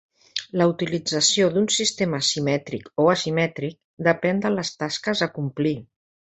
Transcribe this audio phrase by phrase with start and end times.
[0.61, 3.79] La utilització d'un sistema simètric o asimètric
[4.11, 5.79] depèn de les tasques a complir.